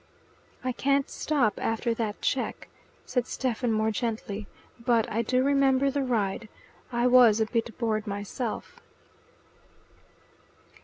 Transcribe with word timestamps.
"I 0.63 0.71
can't 0.71 1.11
stop 1.11 1.59
after 1.61 1.93
that 1.93 2.23
cheque," 2.23 2.67
said 3.05 3.27
Stephen 3.27 3.71
more 3.71 3.91
gently. 3.91 4.47
"But 4.83 5.07
I 5.11 5.21
do 5.21 5.43
remember 5.43 5.91
the 5.91 6.01
ride. 6.01 6.49
I 6.91 7.05
was 7.05 7.39
a 7.39 7.45
bit 7.45 7.77
bored 7.77 8.07
myself." 8.07 8.79